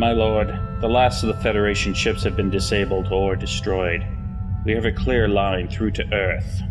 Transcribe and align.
My 0.00 0.12
lord, 0.12 0.48
the 0.80 0.88
last 0.88 1.22
of 1.22 1.28
the 1.28 1.42
Federation 1.42 1.92
ships 1.92 2.22
have 2.22 2.34
been 2.34 2.48
disabled 2.48 3.12
or 3.12 3.36
destroyed. 3.36 4.02
We 4.64 4.72
have 4.72 4.86
a 4.86 4.92
clear 4.92 5.28
line 5.28 5.68
through 5.68 5.90
to 5.90 6.14
Earth. 6.14 6.62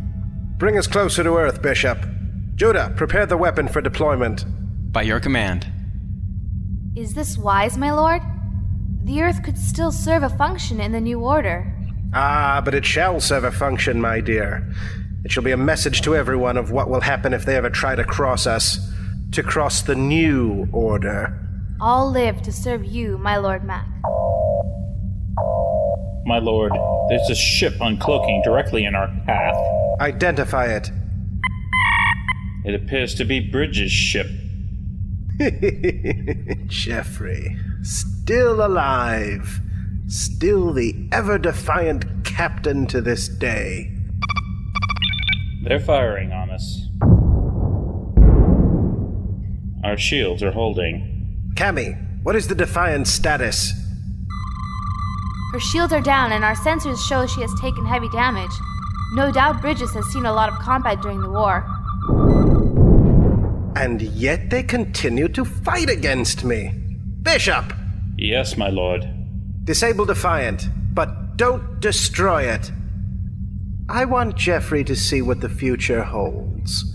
Bring 0.58 0.80
us 0.80 0.88
closer 0.88 1.24
to 1.24 1.38
Earth, 1.38 1.62
Bishop. 1.62 2.00
Judah, 2.56 2.92
prepare 2.98 3.28
the 3.28 3.38
weapon 3.38 3.68
for 3.68 3.82
deployment. 3.82 4.46
By 4.92 5.04
your 5.04 5.20
command. 5.20 5.68
Is 6.96 7.14
this 7.14 7.38
wise, 7.38 7.78
my 7.78 7.92
lord? 7.92 8.24
The 9.04 9.22
Earth 9.22 9.44
could 9.44 9.60
still 9.60 9.92
serve 9.92 10.24
a 10.24 10.30
function 10.30 10.80
in 10.82 10.92
the 10.92 11.00
new 11.00 11.20
order. 11.20 11.72
Ah, 12.16 12.64
but 12.66 12.74
it 12.74 12.84
shall 12.84 13.20
serve 13.20 13.44
a 13.44 13.52
function, 13.52 14.02
my 14.02 14.22
dear. 14.22 14.68
It 15.24 15.32
shall 15.32 15.44
be 15.44 15.52
a 15.52 15.58
message 15.58 16.02
to 16.02 16.16
everyone 16.16 16.58
of 16.58 16.72
what 16.72 16.90
will 16.90 17.02
happen 17.02 17.36
if 17.36 17.46
they 17.46 17.58
ever 17.58 17.70
try 17.70 17.94
to 17.94 18.04
cross 18.04 18.48
us. 18.48 18.92
To 19.34 19.44
cross 19.44 19.84
the 19.84 19.94
new 19.94 20.68
order. 20.72 21.46
All 21.82 22.12
live 22.12 22.42
to 22.42 22.52
serve 22.52 22.84
you, 22.84 23.18
my 23.18 23.38
lord 23.38 23.64
Mac. 23.64 23.88
My 26.26 26.38
lord, 26.38 26.74
there's 27.08 27.30
a 27.30 27.36
ship 27.36 27.74
uncloaking 27.80 28.44
directly 28.44 28.84
in 28.84 28.96
our 28.96 29.08
path. 29.26 29.56
Identify 30.02 30.66
it. 30.66 30.92
It 32.66 32.76
appears 32.76 33.16
to 33.16 33.24
be 33.24 33.40
Bridges' 33.40 33.94
ship. 33.94 34.28
Jeffrey, 36.68 37.58
still 37.82 38.66
alive. 38.66 39.62
Still 40.08 40.74
the 40.74 41.08
ever 41.14 41.38
defiant 41.38 42.26
captain 42.26 42.88
to 42.88 43.00
this 43.00 43.30
day. 43.30 43.96
They're 45.64 45.80
firing 45.80 46.34
on 46.34 46.50
us. 46.50 46.88
Our 49.86 49.96
shields 49.96 50.44
are 50.44 50.52
holding. 50.52 51.19
Cammy, 51.60 51.98
what 52.24 52.38
is 52.38 52.48
the 52.48 52.56
defiant 52.56 53.06
status? 53.06 53.74
Her 55.52 55.60
shields 55.60 55.92
are 55.92 56.00
down, 56.00 56.32
and 56.32 56.42
our 56.42 56.56
sensors 56.56 57.06
show 57.06 57.28
she 57.28 57.42
has 57.42 57.54
taken 57.60 57.86
heavy 57.86 58.08
damage. 58.08 58.54
No 59.12 59.30
doubt 59.30 59.60
Bridges 59.60 59.94
has 59.94 60.06
seen 60.06 60.26
a 60.26 60.32
lot 60.32 60.48
of 60.48 60.58
combat 60.60 61.02
during 61.02 61.20
the 61.20 61.30
war. 61.30 61.66
And 63.76 64.02
yet 64.02 64.50
they 64.50 64.64
continue 64.64 65.28
to 65.28 65.44
fight 65.44 65.90
against 65.90 66.46
me. 66.46 66.70
Bishop! 67.24 67.74
Yes, 68.16 68.56
my 68.56 68.70
lord. 68.70 69.06
Disable 69.66 70.06
Defiant, 70.06 70.70
but 70.96 71.36
don't 71.36 71.82
destroy 71.82 72.44
it. 72.44 72.72
I 73.90 74.06
want 74.06 74.38
Jeffrey 74.38 74.86
to 74.86 74.96
see 74.96 75.22
what 75.22 75.42
the 75.42 75.50
future 75.50 76.04
holds. 76.04 76.86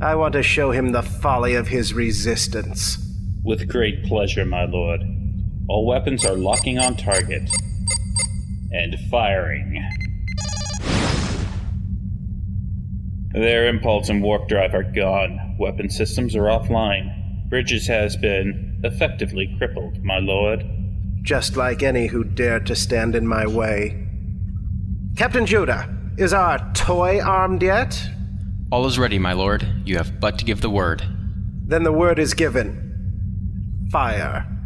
I 0.00 0.14
want 0.14 0.34
to 0.34 0.42
show 0.44 0.70
him 0.70 0.92
the 0.92 1.02
folly 1.02 1.56
of 1.56 1.66
his 1.66 1.92
resistance. 1.94 3.07
With 3.48 3.66
great 3.66 4.04
pleasure, 4.04 4.44
my 4.44 4.66
lord. 4.66 5.00
All 5.70 5.86
weapons 5.86 6.22
are 6.26 6.36
locking 6.36 6.78
on 6.78 6.96
target. 6.96 7.48
And 8.70 8.94
firing. 9.10 9.82
Their 13.32 13.66
impulse 13.68 14.10
and 14.10 14.22
warp 14.22 14.48
drive 14.48 14.74
are 14.74 14.82
gone. 14.82 15.56
Weapon 15.58 15.88
systems 15.88 16.36
are 16.36 16.42
offline. 16.42 17.48
Bridges 17.48 17.86
has 17.86 18.18
been 18.18 18.82
effectively 18.84 19.56
crippled, 19.56 20.04
my 20.04 20.18
lord. 20.18 20.62
Just 21.22 21.56
like 21.56 21.82
any 21.82 22.08
who 22.08 22.24
dared 22.24 22.66
to 22.66 22.76
stand 22.76 23.16
in 23.16 23.26
my 23.26 23.46
way. 23.46 24.06
Captain 25.16 25.46
Judah, 25.46 25.88
is 26.18 26.34
our 26.34 26.70
toy 26.74 27.18
armed 27.18 27.62
yet? 27.62 28.10
All 28.70 28.84
is 28.84 28.98
ready, 28.98 29.18
my 29.18 29.32
lord. 29.32 29.66
You 29.86 29.96
have 29.96 30.20
but 30.20 30.38
to 30.38 30.44
give 30.44 30.60
the 30.60 30.68
word. 30.68 31.02
Then 31.66 31.84
the 31.84 31.92
word 31.92 32.18
is 32.18 32.34
given. 32.34 32.84
Fire. 33.90 34.57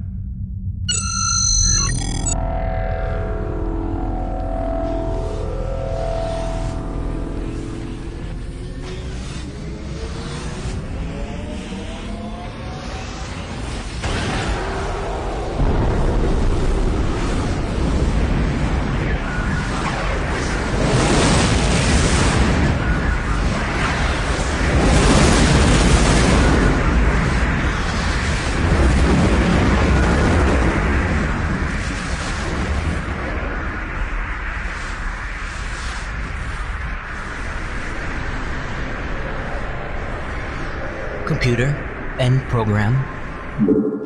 Computer, 41.42 41.74
end 42.20 42.40
program. 42.42 42.94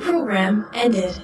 Program 0.00 0.66
ended. 0.72 1.22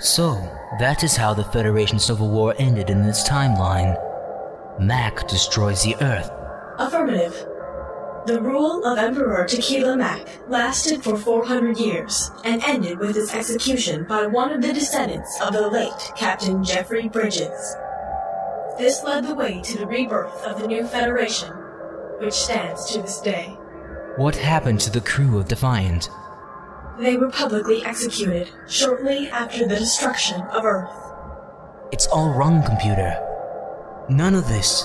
So, 0.00 0.32
that 0.80 1.04
is 1.04 1.14
how 1.14 1.34
the 1.34 1.44
Federation 1.44 2.00
Civil 2.00 2.28
War 2.30 2.52
ended 2.58 2.90
in 2.90 3.06
this 3.06 3.22
timeline. 3.28 3.96
Mac 4.80 5.28
destroys 5.28 5.84
the 5.84 5.94
Earth. 6.02 6.32
Affirmative. 6.80 7.46
The 8.26 8.40
rule 8.42 8.84
of 8.84 8.98
Emperor 8.98 9.46
Tequila 9.46 9.96
Mac 9.96 10.26
lasted 10.48 11.04
for 11.04 11.16
400 11.16 11.78
years 11.78 12.32
and 12.42 12.60
ended 12.64 12.98
with 12.98 13.16
its 13.16 13.32
execution 13.32 14.06
by 14.08 14.26
one 14.26 14.50
of 14.50 14.62
the 14.62 14.72
descendants 14.72 15.40
of 15.40 15.52
the 15.52 15.68
late 15.68 16.12
Captain 16.16 16.64
Jeffrey 16.64 17.08
Bridges. 17.08 17.76
This 18.76 19.04
led 19.04 19.28
the 19.28 19.36
way 19.36 19.60
to 19.62 19.78
the 19.78 19.86
rebirth 19.86 20.42
of 20.42 20.60
the 20.60 20.66
new 20.66 20.84
Federation, 20.84 21.52
which 22.18 22.34
stands 22.34 22.86
to 22.86 23.02
this 23.02 23.20
day. 23.20 23.56
What 24.16 24.34
happened 24.34 24.80
to 24.80 24.90
the 24.90 25.00
crew 25.00 25.38
of 25.38 25.46
Defiant? 25.46 26.10
They 26.98 27.16
were 27.16 27.30
publicly 27.30 27.84
executed 27.84 28.50
shortly 28.68 29.30
after 29.30 29.66
the 29.66 29.76
destruction 29.76 30.40
of 30.42 30.64
Earth. 30.64 30.90
It's 31.92 32.08
all 32.08 32.34
wrong, 32.34 32.62
computer. 32.64 33.16
None 34.08 34.34
of 34.34 34.48
this, 34.48 34.84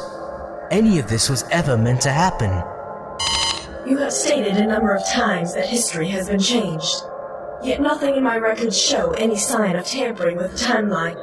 any 0.69 1.00
of 1.00 1.09
this 1.09 1.28
was 1.28 1.44
ever 1.50 1.75
meant 1.75 2.02
to 2.02 2.12
happen. 2.12 2.52
You 3.90 3.97
have 3.97 4.14
stated 4.14 4.58
a 4.58 4.68
number 4.68 4.94
of 4.94 5.06
times 5.08 5.56
that 5.56 5.66
history 5.66 6.08
has 6.09 6.30
been 6.30 6.40
changed, 6.40 6.96
yet 7.64 7.81
nothing 7.81 8.16
in 8.16 8.24
my 8.24 8.38
records 8.38 8.80
show 8.80 9.12
any 9.14 9.38
sign 9.38 9.75
of 9.75 9.85
tampering 9.85 10.38
with 10.38 10.52
the 10.52 10.58
timeline. 10.58 11.18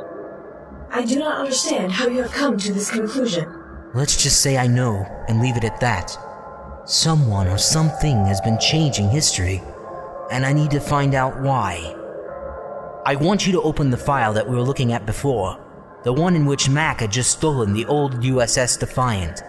I 0.91 1.05
do 1.05 1.21
not 1.21 1.39
understand 1.39 1.93
how 1.93 2.09
you 2.09 2.23
have 2.23 2.33
come 2.33 2.59
to 2.59 2.73
this 2.73 2.91
conclusion. 2.91 3.49
Let's 3.95 4.21
just 4.21 4.43
say 4.43 4.59
I 4.59 4.67
know 4.67 5.07
and 5.29 5.41
leave 5.41 5.57
it 5.57 5.65
at 5.65 5.81
that. 5.81 6.17
Someone 6.85 7.47
or 7.47 7.59
something 7.59 8.27
has 8.27 8.41
been 8.41 8.59
changing 8.59 9.09
history, 9.09 9.63
and 10.33 10.45
I 10.45 10.53
need 10.53 10.73
to 10.73 10.81
find 10.81 11.15
out 11.15 11.41
why. 11.41 11.95
I 13.07 13.15
want 13.15 13.47
you 13.47 13.53
to 13.53 13.63
open 13.63 13.91
the 13.91 13.97
file 13.97 14.33
that 14.33 14.49
we 14.49 14.57
were 14.57 14.63
looking 14.63 14.93
at 14.93 15.07
before, 15.07 15.59
the 16.03 16.13
one 16.13 16.35
in 16.35 16.45
which 16.45 16.69
Mac 16.69 16.99
had 16.99 17.13
just 17.13 17.31
stolen 17.31 17.73
the 17.73 17.87
old 17.87 18.23
USS 18.23 18.81
Defiant. 18.81 19.45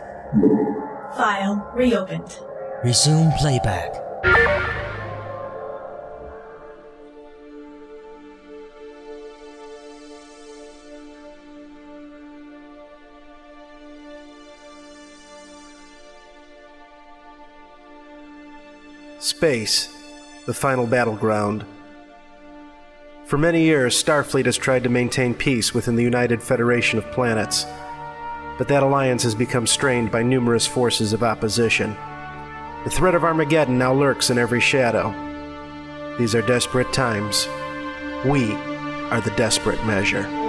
File 1.17 1.71
reopened. 1.73 2.37
Resume 2.83 3.31
playback. 3.39 4.82
Space, 19.23 19.87
the 20.45 20.53
final 20.53 20.85
battleground. 20.85 21.63
For 23.23 23.37
many 23.37 23.61
years, 23.63 23.95
Starfleet 24.03 24.47
has 24.47 24.57
tried 24.57 24.83
to 24.83 24.89
maintain 24.89 25.33
peace 25.33 25.73
within 25.73 25.95
the 25.95 26.03
United 26.03 26.43
Federation 26.43 26.99
of 26.99 27.09
Planets, 27.11 27.65
but 28.57 28.67
that 28.67 28.83
alliance 28.83 29.23
has 29.23 29.33
become 29.33 29.65
strained 29.65 30.11
by 30.11 30.23
numerous 30.23 30.67
forces 30.67 31.13
of 31.13 31.23
opposition. 31.23 31.95
The 32.83 32.89
threat 32.89 33.15
of 33.15 33.23
Armageddon 33.23 33.77
now 33.77 33.93
lurks 33.93 34.29
in 34.29 34.37
every 34.37 34.59
shadow. 34.59 35.13
These 36.17 36.35
are 36.35 36.41
desperate 36.41 36.91
times. 36.91 37.47
We 38.25 38.51
are 39.09 39.21
the 39.21 39.33
desperate 39.37 39.81
measure. 39.85 40.42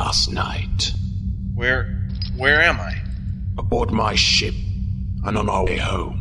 Last 0.00 0.32
night? 0.32 0.92
Where. 1.54 2.08
where 2.34 2.62
am 2.62 2.80
I? 2.80 2.94
Aboard 3.58 3.90
my 3.90 4.14
ship 4.14 4.54
and 5.26 5.36
on 5.36 5.50
our 5.50 5.66
way 5.66 5.76
home. 5.76 6.18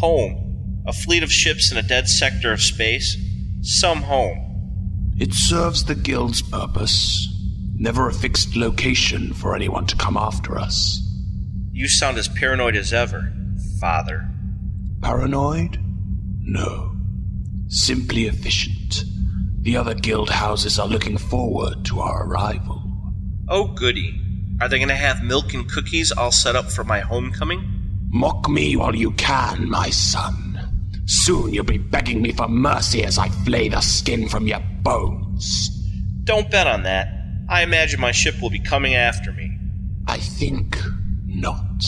Home. 0.00 0.82
A 0.84 0.92
fleet 0.92 1.22
of 1.22 1.30
ships 1.30 1.70
in 1.70 1.78
a 1.78 1.82
dead 1.82 2.08
sector 2.08 2.52
of 2.52 2.60
space? 2.60 3.16
Some 3.60 4.02
home. 4.02 5.14
It 5.20 5.32
serves 5.32 5.84
the 5.84 5.94
Guild's 5.94 6.42
purpose. 6.42 7.28
Never 7.76 8.08
a 8.08 8.12
fixed 8.12 8.56
location 8.56 9.32
for 9.34 9.54
anyone 9.54 9.86
to 9.86 9.94
come 9.94 10.16
after 10.16 10.58
us. 10.58 11.00
You 11.70 11.86
sound 11.88 12.18
as 12.18 12.26
paranoid 12.26 12.74
as 12.74 12.92
ever, 12.92 13.32
Father. 13.80 14.28
Paranoid? 15.00 15.78
No. 16.40 16.96
Simply 17.68 18.26
efficient. 18.26 18.81
The 19.62 19.76
other 19.76 19.94
guild 19.94 20.28
houses 20.28 20.78
are 20.80 20.88
looking 20.88 21.16
forward 21.16 21.84
to 21.84 22.00
our 22.00 22.26
arrival. 22.26 22.82
Oh, 23.48 23.68
goody. 23.68 24.20
Are 24.60 24.68
they 24.68 24.78
going 24.78 24.88
to 24.88 24.94
have 24.96 25.22
milk 25.22 25.54
and 25.54 25.70
cookies 25.70 26.10
all 26.10 26.32
set 26.32 26.56
up 26.56 26.70
for 26.70 26.82
my 26.82 26.98
homecoming? 26.98 27.62
Mock 28.08 28.48
me 28.48 28.74
while 28.74 28.94
you 28.94 29.12
can, 29.12 29.70
my 29.70 29.90
son. 29.90 30.58
Soon 31.06 31.54
you'll 31.54 31.64
be 31.64 31.78
begging 31.78 32.22
me 32.22 32.32
for 32.32 32.48
mercy 32.48 33.04
as 33.04 33.18
I 33.18 33.28
flay 33.28 33.68
the 33.68 33.80
skin 33.80 34.28
from 34.28 34.48
your 34.48 34.60
bones. 34.82 35.68
Don't 36.24 36.50
bet 36.50 36.66
on 36.66 36.82
that. 36.82 37.08
I 37.48 37.62
imagine 37.62 38.00
my 38.00 38.12
ship 38.12 38.34
will 38.42 38.50
be 38.50 38.60
coming 38.60 38.94
after 38.94 39.32
me. 39.32 39.58
I 40.08 40.18
think 40.18 40.76
not. 41.26 41.84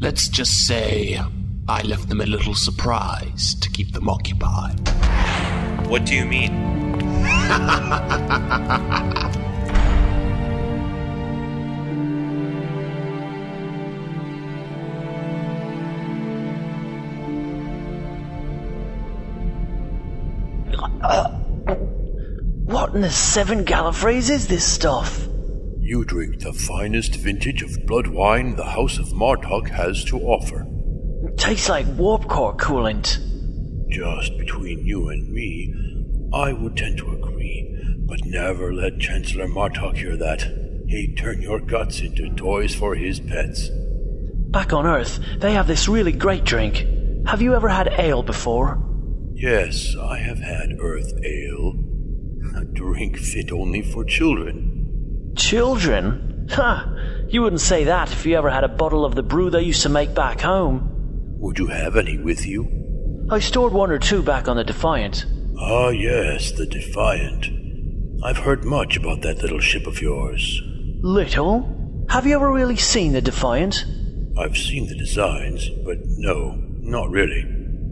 Let's 0.00 0.28
just 0.28 0.66
say 0.66 1.18
I 1.66 1.82
left 1.82 2.10
them 2.10 2.20
a 2.20 2.26
little 2.26 2.54
surprise 2.54 3.54
to 3.60 3.70
keep 3.70 3.92
them 3.92 4.08
occupied. 4.08 4.88
What 5.88 6.04
do 6.04 6.14
you 6.14 6.24
mean? 6.24 6.73
What 22.74 22.94
in 22.94 23.02
the 23.02 23.10
seven 23.10 23.64
Gallifreys 23.64 24.30
is 24.30 24.48
this 24.48 24.64
stuff? 24.64 25.28
You 25.80 26.04
drink 26.04 26.40
the 26.40 26.52
finest 26.52 27.16
vintage 27.16 27.62
of 27.62 27.86
blood 27.86 28.06
wine 28.06 28.56
the 28.56 28.64
House 28.64 28.98
of 28.98 29.08
Martok 29.08 29.68
has 29.68 30.04
to 30.04 30.18
offer. 30.18 30.66
It 31.28 31.38
tastes 31.38 31.68
like 31.68 31.86
warp 31.96 32.26
core 32.26 32.56
coolant. 32.56 33.18
Just 33.88 34.36
between 34.38 34.84
you 34.84 35.08
and 35.08 35.30
me, 35.30 35.74
I 36.32 36.52
would 36.52 36.76
tend 36.76 36.98
to 36.98 37.12
agree, 37.12 37.23
but 38.14 38.24
never 38.26 38.72
let 38.72 39.00
Chancellor 39.00 39.48
Martok 39.48 39.96
hear 39.96 40.16
that. 40.16 40.42
He'd 40.86 41.16
turn 41.16 41.42
your 41.42 41.58
guts 41.58 42.00
into 42.00 42.32
toys 42.34 42.72
for 42.72 42.94
his 42.94 43.18
pets. 43.18 43.70
Back 44.50 44.72
on 44.72 44.86
Earth, 44.86 45.18
they 45.38 45.54
have 45.54 45.66
this 45.66 45.88
really 45.88 46.12
great 46.12 46.44
drink. 46.44 46.86
Have 47.26 47.42
you 47.42 47.56
ever 47.56 47.68
had 47.68 47.92
ale 47.98 48.22
before? 48.22 48.78
Yes, 49.32 49.96
I 49.96 50.18
have 50.18 50.38
had 50.38 50.78
Earth 50.78 51.12
Ale. 51.24 51.72
A 52.56 52.64
drink 52.64 53.18
fit 53.18 53.50
only 53.50 53.82
for 53.82 54.04
children. 54.04 55.32
Children? 55.36 56.46
Ha! 56.52 57.26
You 57.28 57.42
wouldn't 57.42 57.62
say 57.62 57.82
that 57.84 58.12
if 58.12 58.24
you 58.26 58.36
ever 58.36 58.50
had 58.50 58.62
a 58.62 58.68
bottle 58.68 59.04
of 59.04 59.16
the 59.16 59.24
brew 59.24 59.50
they 59.50 59.62
used 59.62 59.82
to 59.82 59.88
make 59.88 60.14
back 60.14 60.40
home. 60.40 60.88
Would 61.40 61.58
you 61.58 61.66
have 61.66 61.96
any 61.96 62.18
with 62.18 62.46
you? 62.46 63.26
I 63.28 63.40
stored 63.40 63.72
one 63.72 63.90
or 63.90 63.98
two 63.98 64.22
back 64.22 64.46
on 64.46 64.56
the 64.56 64.62
Defiant. 64.62 65.26
Ah, 65.58 65.88
yes, 65.88 66.52
the 66.52 66.66
Defiant. 66.66 67.63
I've 68.24 68.38
heard 68.38 68.64
much 68.64 68.96
about 68.96 69.20
that 69.20 69.42
little 69.42 69.60
ship 69.60 69.86
of 69.86 70.00
yours. 70.00 70.62
Little? 71.02 72.06
Have 72.08 72.26
you 72.26 72.34
ever 72.34 72.50
really 72.50 72.76
seen 72.76 73.12
the 73.12 73.20
Defiant? 73.20 73.84
I've 74.38 74.56
seen 74.56 74.88
the 74.88 74.94
designs, 74.94 75.68
but 75.84 75.98
no, 76.06 76.54
not 76.80 77.10
really. 77.10 77.44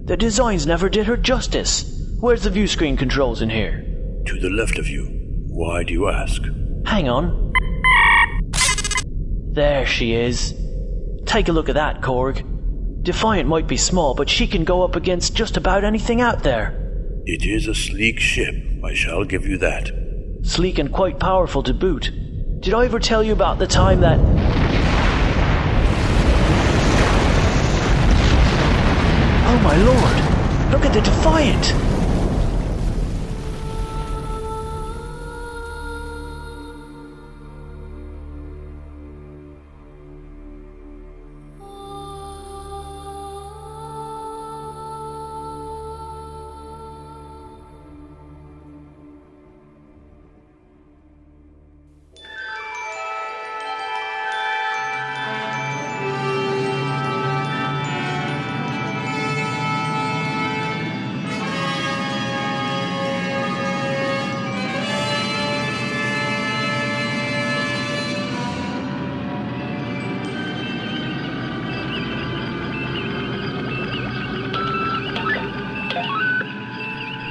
The 0.04 0.16
designs 0.16 0.66
never 0.66 0.88
did 0.88 1.04
her 1.04 1.18
justice. 1.18 2.02
Where's 2.18 2.44
the 2.44 2.50
view 2.50 2.66
screen 2.66 2.96
controls 2.96 3.42
in 3.42 3.50
here? 3.50 3.84
To 4.24 4.40
the 4.40 4.48
left 4.48 4.78
of 4.78 4.88
you. 4.88 5.04
Why 5.48 5.84
do 5.84 5.92
you 5.92 6.08
ask? 6.08 6.40
Hang 6.86 7.10
on. 7.10 7.52
There 9.52 9.84
she 9.84 10.14
is. 10.14 10.54
Take 11.26 11.48
a 11.48 11.52
look 11.52 11.68
at 11.68 11.74
that, 11.74 12.00
Korg. 12.00 12.42
Defiant 13.02 13.50
might 13.50 13.68
be 13.68 13.76
small, 13.76 14.14
but 14.14 14.30
she 14.30 14.46
can 14.46 14.64
go 14.64 14.82
up 14.82 14.96
against 14.96 15.34
just 15.34 15.58
about 15.58 15.84
anything 15.84 16.22
out 16.22 16.42
there. 16.42 16.78
It 17.26 17.44
is 17.44 17.68
a 17.68 17.74
sleek 17.74 18.18
ship, 18.18 18.54
I 18.82 18.94
shall 18.94 19.24
give 19.24 19.46
you 19.46 19.58
that. 19.58 20.01
Sleek 20.42 20.78
and 20.78 20.92
quite 20.92 21.20
powerful 21.20 21.62
to 21.62 21.72
boot. 21.72 22.10
Did 22.60 22.74
I 22.74 22.84
ever 22.84 22.98
tell 22.98 23.22
you 23.22 23.32
about 23.32 23.58
the 23.58 23.66
time 23.66 24.00
that. 24.00 24.18
Oh 29.48 29.60
my 29.62 29.76
lord! 29.76 30.72
Look 30.72 30.84
at 30.84 30.92
the 30.92 31.00
Defiant! 31.00 31.91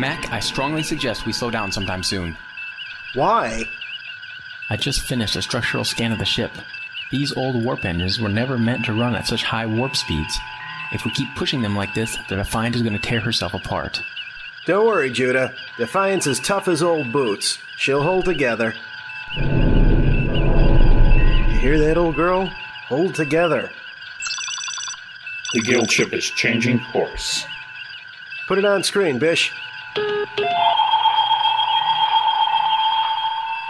Mac, 0.01 0.31
I 0.31 0.39
strongly 0.39 0.81
suggest 0.81 1.27
we 1.27 1.31
slow 1.31 1.51
down 1.51 1.72
sometime 1.72 2.01
soon. 2.01 2.36
Why? 3.13 3.65
I 4.67 4.75
just 4.75 5.01
finished 5.01 5.36
a 5.36 5.43
structural 5.43 5.84
scan 5.84 6.12
of 6.12 6.17
the 6.17 6.25
ship. 6.25 6.50
These 7.12 7.38
old 7.38 7.63
warp 7.63 7.86
engines 7.86 8.20
were 8.20 8.27
never 8.27 8.58
meant 8.58 8.84
to 8.86 8.93
run 8.93 9.15
at 9.15 9.27
such 9.27 9.43
high 9.43 9.67
warp 9.67 9.96
speeds. 9.96 10.36
If 10.91 11.05
we 11.05 11.12
keep 11.12 11.27
pushing 11.36 11.62
them 11.62 11.75
like 11.75 11.93
this, 11.93 12.17
the 12.29 12.36
Defiant 12.38 12.75
is 12.75 12.81
going 12.81 12.93
to 12.93 13.00
tear 13.00 13.20
herself 13.20 13.53
apart. 13.53 14.01
Don't 14.65 14.88
worry, 14.88 15.12
Judah. 15.12 15.53
Defiant's 15.77 16.25
as 16.25 16.39
tough 16.39 16.67
as 16.67 16.81
old 16.81 17.12
boots. 17.12 17.60
She'll 17.77 18.01
hold 18.01 18.25
together. 18.25 18.74
You 19.36 19.43
hear 21.60 21.77
that, 21.77 21.98
old 21.98 22.15
girl? 22.15 22.48
Hold 22.88 23.13
together. 23.13 23.70
The 25.53 25.62
guild 25.62 25.91
ship 25.91 26.12
is 26.12 26.25
changing 26.25 26.79
course. 26.91 27.46
Put 28.48 28.58
it 28.58 28.65
on 28.65 28.81
screen, 28.81 29.20
Bish. 29.20 29.53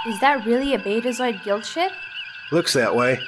Is 0.08 0.20
that 0.20 0.46
really 0.46 0.74
a 0.74 0.80
Betazoid 0.80 1.44
guild 1.44 1.66
ship? 1.66 1.92
Looks 2.52 2.74
that 2.74 2.96
way. 2.96 3.22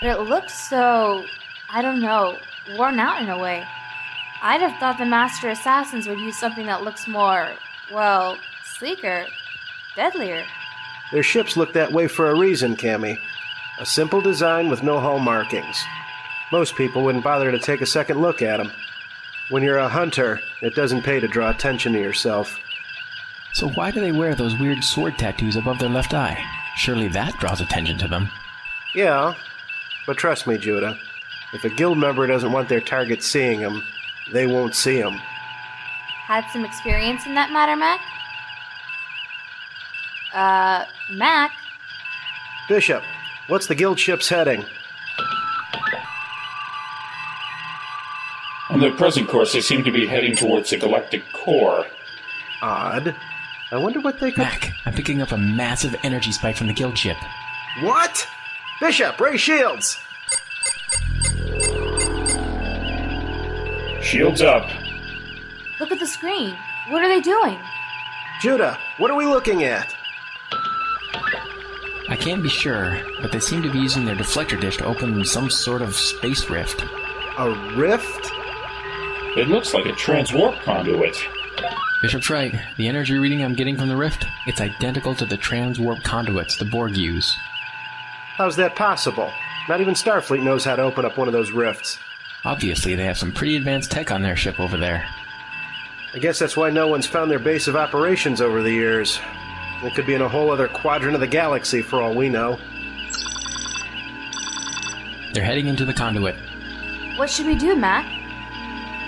But 0.00 0.18
it 0.18 0.22
looks 0.22 0.68
so. 0.68 1.24
I 1.70 1.82
don't 1.82 2.00
know, 2.00 2.38
worn 2.76 2.98
out 2.98 3.20
in 3.22 3.28
a 3.28 3.38
way. 3.38 3.64
I'd 4.42 4.60
have 4.60 4.78
thought 4.78 4.98
the 4.98 5.06
Master 5.06 5.48
Assassins 5.48 6.06
would 6.06 6.20
use 6.20 6.38
something 6.38 6.66
that 6.66 6.82
looks 6.82 7.08
more, 7.08 7.48
well, 7.92 8.38
sleeker, 8.64 9.26
deadlier. 9.96 10.44
Their 11.12 11.22
ships 11.22 11.56
look 11.56 11.72
that 11.72 11.92
way 11.92 12.08
for 12.08 12.30
a 12.30 12.38
reason, 12.38 12.76
Cammy. 12.76 13.18
A 13.78 13.86
simple 13.86 14.20
design 14.20 14.68
with 14.68 14.82
no 14.82 15.00
hull 15.00 15.18
markings. 15.18 15.82
Most 16.52 16.76
people 16.76 17.04
wouldn't 17.04 17.24
bother 17.24 17.50
to 17.50 17.58
take 17.58 17.80
a 17.80 17.86
second 17.86 18.20
look 18.20 18.42
at 18.42 18.58
them. 18.58 18.70
When 19.50 19.62
you're 19.62 19.78
a 19.78 19.88
hunter, 19.88 20.40
it 20.62 20.74
doesn't 20.74 21.02
pay 21.02 21.20
to 21.20 21.28
draw 21.28 21.50
attention 21.50 21.92
to 21.94 22.00
yourself. 22.00 22.58
So 23.54 23.68
why 23.68 23.92
do 23.92 24.00
they 24.00 24.10
wear 24.10 24.34
those 24.34 24.58
weird 24.58 24.82
sword 24.82 25.16
tattoos 25.16 25.54
above 25.54 25.78
their 25.78 25.88
left 25.88 26.12
eye? 26.12 26.44
Surely 26.76 27.06
that 27.08 27.38
draws 27.38 27.60
attention 27.60 27.96
to 27.98 28.08
them. 28.08 28.28
Yeah, 28.96 29.34
but 30.08 30.16
trust 30.16 30.48
me, 30.48 30.58
Judah. 30.58 30.98
If 31.52 31.64
a 31.64 31.70
guild 31.70 31.96
member 31.98 32.26
doesn't 32.26 32.50
want 32.50 32.68
their 32.68 32.80
target 32.80 33.22
seeing 33.22 33.60
them, 33.60 33.80
they 34.32 34.48
won't 34.48 34.74
see 34.74 35.00
them. 35.00 35.14
Had 36.26 36.44
some 36.52 36.64
experience 36.64 37.26
in 37.26 37.34
that 37.34 37.52
matter, 37.52 37.76
Mac? 37.76 38.00
Uh, 40.32 40.84
Mac? 41.12 41.52
Bishop, 42.68 43.04
what's 43.46 43.68
the 43.68 43.76
guild 43.76 44.00
ship's 44.00 44.28
heading? 44.28 44.64
On 48.70 48.80
their 48.80 48.96
present 48.96 49.28
course, 49.28 49.52
they 49.52 49.60
seem 49.60 49.84
to 49.84 49.92
be 49.92 50.08
heading 50.08 50.34
towards 50.34 50.70
the 50.70 50.76
galactic 50.76 51.22
core. 51.32 51.86
Odd. 52.60 53.14
I 53.74 53.76
wonder 53.76 53.98
what 53.98 54.20
they 54.20 54.30
could. 54.30 54.38
Mac, 54.38 54.72
I'm 54.86 54.92
picking 54.92 55.20
up 55.20 55.32
a 55.32 55.36
massive 55.36 55.96
energy 56.04 56.30
spike 56.30 56.56
from 56.56 56.68
the 56.68 56.72
guild 56.72 56.96
ship. 56.96 57.16
What? 57.80 58.24
Bishop, 58.78 59.18
raise 59.18 59.40
Shields! 59.40 59.98
Shields 64.00 64.42
up. 64.42 64.70
Look 65.80 65.90
at 65.90 65.98
the 65.98 66.06
screen. 66.06 66.56
What 66.90 67.02
are 67.02 67.08
they 67.08 67.20
doing? 67.20 67.58
Judah, 68.40 68.78
what 68.98 69.10
are 69.10 69.16
we 69.16 69.26
looking 69.26 69.64
at? 69.64 69.92
I 72.08 72.16
can't 72.16 72.44
be 72.44 72.48
sure, 72.48 73.00
but 73.20 73.32
they 73.32 73.40
seem 73.40 73.60
to 73.64 73.72
be 73.72 73.80
using 73.80 74.04
their 74.04 74.14
deflector 74.14 74.60
dish 74.60 74.76
to 74.76 74.84
open 74.84 75.24
some 75.24 75.50
sort 75.50 75.82
of 75.82 75.96
space 75.96 76.48
rift. 76.48 76.84
A 77.38 77.74
rift? 77.76 78.30
It 79.36 79.48
looks 79.48 79.74
like 79.74 79.86
a 79.86 79.92
transwarp 79.92 80.62
conduit. 80.62 81.16
Bishop's 82.02 82.28
right. 82.28 82.54
The 82.76 82.88
energy 82.88 83.16
reading 83.16 83.42
I'm 83.42 83.54
getting 83.54 83.76
from 83.76 83.88
the 83.88 83.96
rift, 83.96 84.26
it's 84.46 84.60
identical 84.60 85.14
to 85.14 85.24
the 85.24 85.38
transwarp 85.38 86.02
conduits 86.02 86.56
the 86.56 86.64
Borg 86.64 86.96
use. 86.96 87.34
How's 88.36 88.56
that 88.56 88.76
possible? 88.76 89.32
Not 89.68 89.80
even 89.80 89.94
Starfleet 89.94 90.42
knows 90.42 90.64
how 90.64 90.76
to 90.76 90.82
open 90.82 91.04
up 91.04 91.16
one 91.16 91.28
of 91.28 91.32
those 91.32 91.52
rifts. 91.52 91.98
Obviously, 92.44 92.94
they 92.94 93.04
have 93.04 93.16
some 93.16 93.32
pretty 93.32 93.56
advanced 93.56 93.90
tech 93.90 94.10
on 94.10 94.20
their 94.20 94.36
ship 94.36 94.60
over 94.60 94.76
there. 94.76 95.06
I 96.12 96.18
guess 96.18 96.38
that's 96.38 96.56
why 96.56 96.70
no 96.70 96.88
one's 96.88 97.06
found 97.06 97.30
their 97.30 97.38
base 97.38 97.68
of 97.68 97.76
operations 97.76 98.40
over 98.40 98.62
the 98.62 98.70
years. 98.70 99.18
It 99.82 99.94
could 99.94 100.06
be 100.06 100.14
in 100.14 100.22
a 100.22 100.28
whole 100.28 100.50
other 100.50 100.68
quadrant 100.68 101.14
of 101.14 101.20
the 101.20 101.26
galaxy 101.26 101.80
for 101.80 102.02
all 102.02 102.14
we 102.14 102.28
know. 102.28 102.58
They're 105.32 105.42
heading 105.42 105.66
into 105.66 105.84
the 105.84 105.94
conduit. 105.94 106.36
What 107.16 107.30
should 107.30 107.46
we 107.46 107.56
do, 107.56 107.74
Mac? 107.74 108.04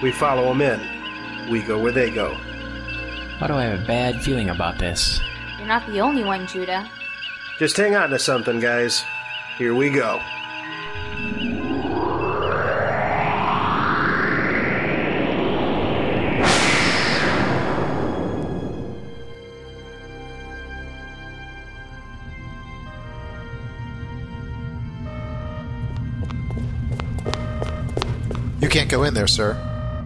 We 0.03 0.13
follow 0.13 0.49
them 0.49 0.61
in. 0.63 1.51
We 1.51 1.63
go 1.63 1.79
where 1.79 1.93
they 1.93 2.11
go. 2.11 2.37
Why 3.39 3.49
do 3.49 3.55
I 3.55 3.65
have 3.65 3.83
a 3.83 3.87
bad 3.87 4.23
feeling 4.23 4.49
about 4.49 4.79
this? 4.79 5.21
You're 5.59 5.69
not 5.69 5.87
the 5.87 6.01
only 6.01 6.25
one, 6.25 6.47
Judah. 6.47 6.91
Just 7.59 7.77
hang 7.77 7.95
on 7.95 8.09
to 8.09 8.19
something, 8.19 8.61
guys. 8.61 9.05
Here 9.59 9.75
we 9.75 9.91
go. 9.91 10.23
You 28.61 28.71
can't 28.71 28.89
go 28.89 29.03
in 29.05 29.13
there, 29.13 29.27
sir. 29.27 29.55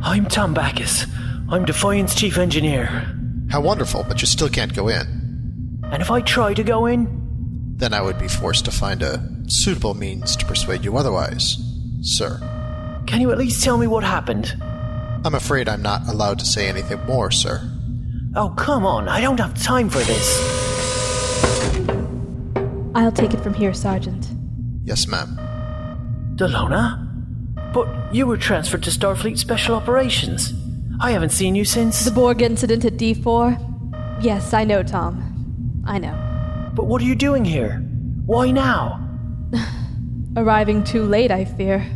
I'm 0.02 0.26
Tom 0.26 0.52
Backus. 0.52 1.06
I'm 1.49 1.64
Defiant's 1.64 2.16
chief 2.16 2.37
engineer. 2.37 3.19
How 3.50 3.61
wonderful, 3.61 4.04
but 4.09 4.21
you 4.21 4.26
still 4.26 4.49
can't 4.49 4.75
go 4.75 4.88
in. 4.88 5.80
And 5.92 6.00
if 6.02 6.11
I 6.11 6.21
try 6.21 6.54
to 6.54 6.62
go 6.62 6.87
in, 6.87 7.09
Then 7.76 7.92
I 7.95 8.00
would 8.02 8.19
be 8.19 8.28
forced 8.28 8.64
to 8.66 8.71
find 8.71 9.02
a 9.02 9.23
suitable 9.49 9.95
means 9.95 10.37
to 10.37 10.45
persuade 10.47 10.85
you 10.85 10.97
otherwise, 10.97 11.57
sir. 12.02 12.38
can 13.07 13.21
you 13.21 13.33
at 13.33 13.38
least 13.38 13.64
tell 13.64 13.78
me 13.78 13.87
what 13.87 14.04
happened? 14.04 14.54
I'm 15.25 15.35
afraid 15.35 15.69
I'm 15.69 15.83
not 15.83 16.07
allowed 16.07 16.38
to 16.40 16.45
say 16.47 16.69
anything 16.69 17.00
more, 17.07 17.30
sir. 17.30 17.61
Oh, 18.37 18.50
come 18.50 18.87
on, 18.87 19.09
I 19.09 19.21
don't 19.21 19.40
have 19.40 19.61
time 19.61 19.88
for 19.90 19.99
this. 20.00 20.28
I'll 22.95 23.12
take 23.12 23.33
it 23.35 23.40
from 23.40 23.54
here, 23.54 23.73
Sergeant. 23.75 24.28
Yes, 24.85 25.07
ma'am. 25.07 25.38
Delona? 26.37 27.07
But 27.73 28.14
you 28.14 28.26
were 28.26 28.37
transferred 28.37 28.83
to 28.85 28.90
Starfleet 28.90 29.38
Special 29.38 29.75
Operations. 29.75 30.52
I 31.02 31.12
haven't 31.12 31.30
seen 31.30 31.54
you 31.54 31.64
since. 31.64 32.04
The 32.04 32.11
Borg 32.11 32.42
incident 32.42 32.85
at 32.85 32.99
D4? 32.99 34.23
Yes, 34.23 34.52
I 34.52 34.64
know, 34.64 34.83
Tom. 34.83 35.83
I 35.87 35.99
know. 35.99 36.14
But 36.75 36.85
what 36.85 37.00
are 37.00 37.07
you 37.07 37.14
doing 37.14 37.42
here? 37.42 37.78
Why 38.26 38.50
now? 38.50 39.00
Arriving 40.37 40.85
too 40.85 41.04
late, 41.04 41.30
I 41.30 41.47
fear. 41.47 41.87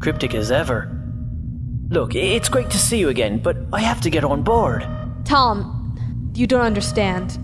Cryptic 0.00 0.34
as 0.34 0.50
ever. 0.50 0.90
Look, 1.90 2.16
it's 2.16 2.48
great 2.48 2.70
to 2.70 2.78
see 2.78 2.98
you 2.98 3.08
again, 3.08 3.38
but 3.38 3.56
I 3.72 3.80
have 3.80 4.00
to 4.00 4.10
get 4.10 4.24
on 4.24 4.42
board. 4.42 4.84
Tom, 5.24 6.32
you 6.34 6.48
don't 6.48 6.60
understand. 6.60 7.38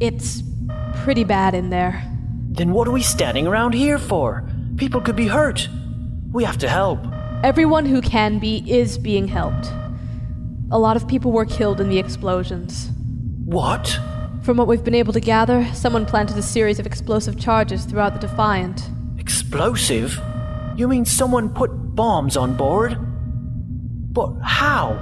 It's 0.00 0.42
pretty 0.94 1.24
bad 1.24 1.54
in 1.54 1.68
there. 1.68 2.02
Then 2.48 2.72
what 2.72 2.88
are 2.88 2.92
we 2.92 3.02
standing 3.02 3.46
around 3.46 3.74
here 3.74 3.98
for? 3.98 4.48
People 4.78 5.02
could 5.02 5.16
be 5.16 5.28
hurt. 5.28 5.68
We 6.32 6.44
have 6.44 6.56
to 6.58 6.70
help. 6.70 7.00
Everyone 7.44 7.84
who 7.84 8.00
can 8.00 8.38
be 8.38 8.64
is 8.66 8.96
being 8.96 9.28
helped. 9.28 9.70
A 10.72 10.78
lot 10.78 10.96
of 10.96 11.06
people 11.06 11.32
were 11.32 11.44
killed 11.44 11.82
in 11.82 11.90
the 11.90 11.98
explosions. 11.98 12.88
What? 13.44 14.00
From 14.42 14.56
what 14.56 14.66
we've 14.66 14.82
been 14.82 14.94
able 14.94 15.12
to 15.12 15.20
gather, 15.20 15.66
someone 15.74 16.06
planted 16.06 16.38
a 16.38 16.42
series 16.42 16.78
of 16.78 16.86
explosive 16.86 17.38
charges 17.38 17.84
throughout 17.84 18.14
the 18.14 18.26
Defiant. 18.26 18.88
Explosive? 19.18 20.18
You 20.74 20.88
mean 20.88 21.04
someone 21.04 21.50
put 21.50 21.94
bombs 21.94 22.38
on 22.38 22.56
board? 22.56 22.96
But 24.14 24.32
how? 24.42 24.98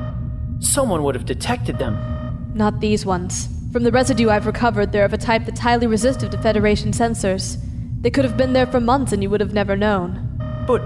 Someone 0.58 1.04
would 1.04 1.14
have 1.14 1.24
detected 1.24 1.78
them. 1.78 2.50
Not 2.52 2.80
these 2.80 3.06
ones. 3.06 3.48
From 3.72 3.84
the 3.84 3.92
residue 3.92 4.28
I've 4.28 4.46
recovered, 4.46 4.90
they're 4.90 5.04
of 5.04 5.12
a 5.12 5.18
type 5.18 5.44
that's 5.44 5.60
highly 5.60 5.86
resistive 5.86 6.30
to 6.30 6.38
Federation 6.38 6.90
sensors. 6.90 7.58
They 8.00 8.10
could 8.10 8.24
have 8.24 8.36
been 8.36 8.54
there 8.54 8.66
for 8.66 8.80
months 8.80 9.12
and 9.12 9.22
you 9.22 9.30
would 9.30 9.40
have 9.40 9.54
never 9.54 9.76
known. 9.76 10.64
But. 10.66 10.82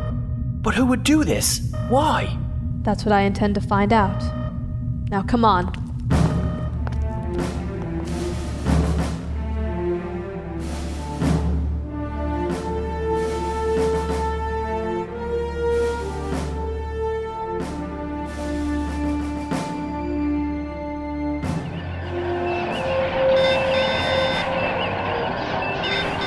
But 0.62 0.74
who 0.74 0.84
would 0.84 1.04
do 1.04 1.24
this? 1.24 1.72
Why? 1.88 2.36
That's 2.82 3.06
what 3.06 3.12
I 3.12 3.22
intend 3.22 3.54
to 3.54 3.62
find 3.62 3.90
out. 3.90 4.43
Now 5.14 5.22
come 5.22 5.44
on. 5.44 5.66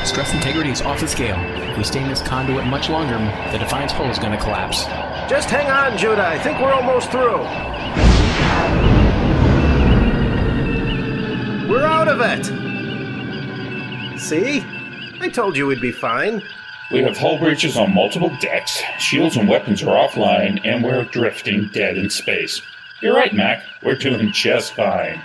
Stress 0.05 0.33
integrity 0.33 0.69
is 0.69 0.81
off 0.81 1.01
the 1.01 1.09
scale. 1.09 1.35
If 1.71 1.77
we 1.77 1.83
stay 1.83 2.01
in 2.01 2.07
this 2.07 2.21
conduit 2.21 2.65
much 2.67 2.89
longer, 2.89 3.17
the 3.51 3.57
Defiant's 3.57 3.91
hull 3.91 4.09
is 4.09 4.17
going 4.17 4.31
to 4.31 4.37
collapse. 4.37 4.85
Just 5.29 5.49
hang 5.49 5.69
on, 5.69 5.97
Judah. 5.97 6.25
I 6.25 6.39
think 6.39 6.61
we're 6.61 6.71
almost 6.71 7.11
through. 7.11 8.15
Out 12.07 12.21
of 12.21 12.21
it! 12.21 12.45
See? 14.19 14.63
I 15.19 15.29
told 15.29 15.57
you 15.57 15.67
we'd 15.67 15.81
be 15.81 15.91
fine. 15.91 16.41
We 16.91 17.03
have 17.03 17.17
hull 17.17 17.37
breaches 17.37 17.75
on 17.75 17.93
multiple 17.93 18.31
decks, 18.39 18.81
shields 18.97 19.35
and 19.35 19.49
weapons 19.49 19.83
are 19.83 20.07
offline, 20.07 20.61
and 20.63 20.83
we're 20.83 21.03
drifting 21.05 21.69
dead 21.73 21.97
in 21.97 22.09
space. 22.09 22.61
You're 23.01 23.15
right, 23.15 23.33
Mac. 23.33 23.61
We're 23.83 23.95
doing 23.95 24.31
just 24.31 24.73
fine. 24.73 25.21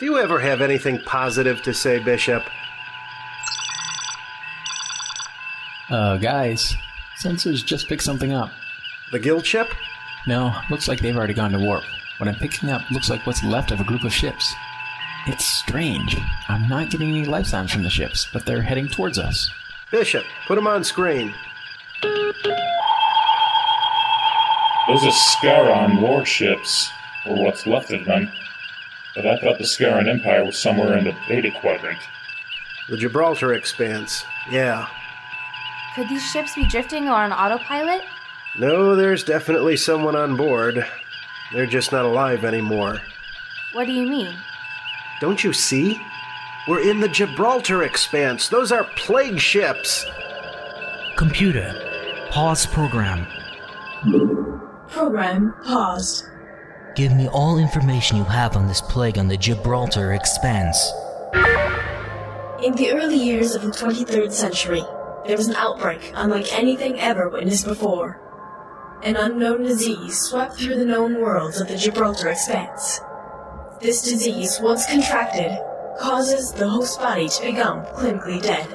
Do 0.00 0.04
you 0.04 0.18
ever 0.18 0.40
have 0.40 0.60
anything 0.60 0.98
positive 1.00 1.62
to 1.62 1.72
say, 1.72 2.00
Bishop? 2.00 2.42
Uh, 5.88 6.16
guys, 6.16 6.74
sensors 7.22 7.64
just 7.64 7.88
picked 7.88 8.02
something 8.02 8.32
up. 8.32 8.50
The 9.12 9.20
guild 9.20 9.46
ship? 9.46 9.68
No, 10.26 10.52
looks 10.70 10.88
like 10.88 10.98
they've 10.98 11.16
already 11.16 11.34
gone 11.34 11.52
to 11.52 11.58
warp. 11.60 11.84
What 12.18 12.28
I'm 12.28 12.34
picking 12.34 12.70
up 12.70 12.82
looks 12.90 13.08
like 13.08 13.24
what's 13.26 13.44
left 13.44 13.70
of 13.70 13.78
a 13.80 13.84
group 13.84 14.02
of 14.02 14.12
ships. 14.12 14.52
It's 15.26 15.44
strange. 15.44 16.16
I'm 16.48 16.68
not 16.68 16.90
getting 16.90 17.08
any 17.08 17.24
life 17.24 17.46
signs 17.46 17.72
from 17.72 17.82
the 17.82 17.90
ships, 17.90 18.28
but 18.32 18.46
they're 18.46 18.62
heading 18.62 18.88
towards 18.88 19.18
us. 19.18 19.50
Bishop, 19.90 20.24
put 20.46 20.56
him 20.58 20.66
on 20.66 20.84
screen. 20.84 21.34
Those 24.86 25.04
are 25.04 25.10
Scaron 25.10 26.00
warships, 26.00 26.88
or 27.26 27.42
what's 27.42 27.66
left 27.66 27.92
of 27.92 28.04
them. 28.04 28.30
But 29.16 29.26
I 29.26 29.36
thought 29.38 29.58
the 29.58 29.64
Scaron 29.64 30.08
Empire 30.08 30.44
was 30.44 30.56
somewhere 30.56 30.96
in 30.96 31.04
the 31.04 31.16
Beta 31.28 31.50
Quadrant. 31.60 31.98
The 32.88 32.96
Gibraltar 32.96 33.54
Expanse. 33.54 34.24
Yeah. 34.48 34.86
Could 35.96 36.08
these 36.08 36.24
ships 36.30 36.54
be 36.54 36.68
drifting 36.68 37.08
or 37.08 37.14
on 37.14 37.32
autopilot? 37.32 38.02
No, 38.58 38.94
there's 38.94 39.24
definitely 39.24 39.76
someone 39.76 40.14
on 40.14 40.36
board. 40.36 40.86
They're 41.52 41.66
just 41.66 41.90
not 41.90 42.04
alive 42.04 42.44
anymore. 42.44 43.00
What 43.72 43.86
do 43.86 43.92
you 43.92 44.06
mean? 44.06 44.36
Don't 45.20 45.42
you 45.42 45.52
see? 45.52 46.00
We're 46.68 46.88
in 46.88 47.00
the 47.00 47.08
Gibraltar 47.08 47.84
Expanse. 47.84 48.48
Those 48.48 48.70
are 48.70 48.84
plague 48.96 49.38
ships. 49.38 50.04
Computer, 51.16 52.28
pause 52.30 52.66
program. 52.66 53.26
Program 54.88 55.54
paused. 55.64 56.24
Give 56.96 57.12
me 57.12 57.28
all 57.28 57.58
information 57.58 58.16
you 58.16 58.24
have 58.24 58.56
on 58.56 58.66
this 58.66 58.80
plague 58.82 59.16
on 59.18 59.28
the 59.28 59.36
Gibraltar 59.36 60.12
Expanse. 60.12 60.92
In 62.62 62.74
the 62.74 62.90
early 62.92 63.16
years 63.16 63.54
of 63.54 63.62
the 63.62 63.68
23rd 63.68 64.32
century, 64.32 64.82
there 65.26 65.36
was 65.36 65.48
an 65.48 65.56
outbreak 65.56 66.12
unlike 66.14 66.52
anything 66.52 67.00
ever 67.00 67.28
witnessed 67.28 67.64
before. 67.64 68.20
An 69.02 69.16
unknown 69.16 69.62
disease 69.62 70.18
swept 70.18 70.54
through 70.54 70.76
the 70.76 70.84
known 70.84 71.20
worlds 71.20 71.60
of 71.60 71.68
the 71.68 71.76
Gibraltar 71.76 72.28
Expanse. 72.28 73.00
This 73.80 74.02
disease, 74.02 74.58
once 74.60 74.86
contracted, 74.86 75.58
causes 76.00 76.52
the 76.52 76.68
host 76.68 76.98
body 76.98 77.28
to 77.28 77.42
become 77.42 77.84
clinically 77.84 78.40
dead. 78.40 78.66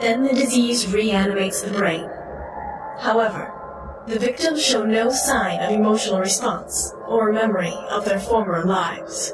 Then 0.00 0.24
the 0.24 0.34
disease 0.34 0.92
reanimates 0.92 1.62
the 1.62 1.70
brain. 1.70 2.08
However, 2.98 3.52
the 4.08 4.18
victims 4.18 4.64
show 4.64 4.84
no 4.84 5.10
sign 5.10 5.60
of 5.60 5.70
emotional 5.70 6.18
response 6.18 6.92
or 7.06 7.32
memory 7.32 7.74
of 7.90 8.04
their 8.04 8.18
former 8.18 8.64
lives. 8.64 9.32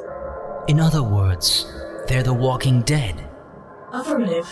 In 0.67 0.79
other 0.79 1.01
words, 1.01 1.65
they're 2.07 2.21
the 2.21 2.33
walking 2.33 2.81
dead. 2.81 3.27
Affirmative. 3.91 4.47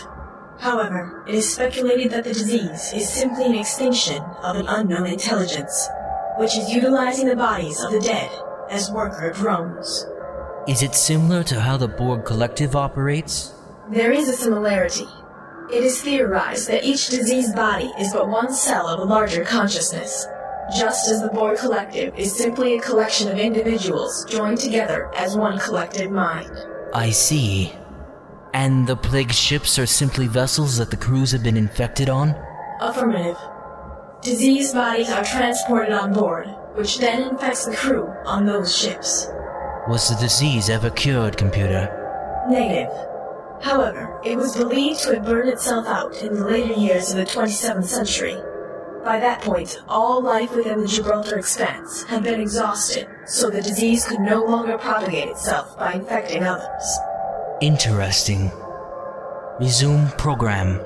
However, 0.58 1.22
it 1.28 1.34
is 1.36 1.52
speculated 1.52 2.10
that 2.10 2.24
the 2.24 2.32
disease 2.32 2.92
is 2.92 3.08
simply 3.08 3.46
an 3.46 3.54
extinction 3.54 4.22
of 4.42 4.56
an 4.56 4.66
unknown 4.66 5.06
intelligence, 5.06 5.88
which 6.38 6.56
is 6.56 6.70
utilizing 6.70 7.28
the 7.28 7.36
bodies 7.36 7.80
of 7.80 7.92
the 7.92 8.00
dead 8.00 8.30
as 8.70 8.90
worker 8.90 9.32
drones. 9.32 10.06
Is 10.66 10.82
it 10.82 10.96
similar 10.96 11.44
to 11.44 11.60
how 11.60 11.76
the 11.76 11.86
Borg 11.86 12.24
Collective 12.24 12.74
operates? 12.74 13.54
There 13.88 14.10
is 14.10 14.28
a 14.28 14.32
similarity. 14.32 15.06
It 15.72 15.84
is 15.84 16.02
theorized 16.02 16.68
that 16.68 16.82
each 16.82 17.06
diseased 17.06 17.54
body 17.54 17.92
is 18.00 18.12
but 18.12 18.28
one 18.28 18.52
cell 18.52 18.88
of 18.88 18.98
a 18.98 19.04
larger 19.04 19.44
consciousness, 19.44 20.26
just 20.76 21.08
as 21.08 21.22
the 21.22 21.28
Borg 21.28 21.58
Collective 21.58 22.18
is 22.18 22.36
simply 22.36 22.74
a 22.74 22.80
collection 22.80 23.30
of 23.30 23.38
individuals 23.38 24.24
joined 24.28 24.58
together 24.58 25.08
as 25.14 25.36
one 25.36 25.56
collective 25.60 26.10
mind. 26.10 26.50
I 26.92 27.10
see. 27.10 27.72
And 28.52 28.88
the 28.88 28.96
plague 28.96 29.32
ships 29.32 29.78
are 29.78 29.86
simply 29.86 30.26
vessels 30.26 30.78
that 30.78 30.90
the 30.90 30.96
crews 30.96 31.30
have 31.30 31.44
been 31.44 31.56
infected 31.56 32.08
on? 32.08 32.34
Affirmative. 32.80 33.38
Diseased 34.20 34.74
bodies 34.74 35.10
are 35.10 35.22
transported 35.22 35.92
on 35.92 36.12
board, 36.12 36.48
which 36.74 36.98
then 36.98 37.22
infects 37.30 37.66
the 37.66 37.76
crew 37.76 38.12
on 38.24 38.46
those 38.46 38.76
ships. 38.76 39.28
Was 39.88 40.08
the 40.08 40.16
disease 40.16 40.68
ever 40.68 40.90
cured, 40.90 41.36
computer? 41.36 41.88
Negative. 42.50 42.90
However, 43.62 44.20
it 44.24 44.36
was 44.36 44.56
believed 44.56 45.00
to 45.04 45.14
have 45.14 45.24
burned 45.24 45.48
itself 45.48 45.86
out 45.86 46.12
in 46.22 46.34
the 46.34 46.44
later 46.44 46.72
years 46.72 47.12
of 47.12 47.18
the 47.18 47.24
27th 47.24 47.84
century. 47.84 48.36
By 49.04 49.20
that 49.20 49.42
point, 49.42 49.80
all 49.86 50.20
life 50.20 50.56
within 50.56 50.80
the 50.80 50.88
Gibraltar 50.88 51.38
expanse 51.38 52.02
had 52.02 52.24
been 52.24 52.40
exhausted, 52.40 53.06
so 53.26 53.48
the 53.48 53.62
disease 53.62 54.04
could 54.04 54.18
no 54.18 54.44
longer 54.44 54.76
propagate 54.76 55.28
itself 55.28 55.78
by 55.78 55.92
infecting 55.92 56.42
others. 56.42 56.98
Interesting. 57.60 58.50
Resume 59.60 60.08
program. 60.18 60.82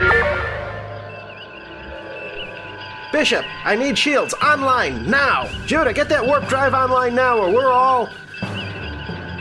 Bishop, 3.13 3.47
I 3.65 3.77
need 3.77 3.97
shields 3.99 4.35
online 4.35 5.11
now. 5.11 5.49
Judah, 5.65 5.95
get 5.95 6.11
that 6.11 6.25
warp 6.25 6.47
drive 6.49 6.75
online 6.75 7.15
now, 7.15 7.39
or 7.39 7.51
we're 7.51 7.73
all. 7.73 8.11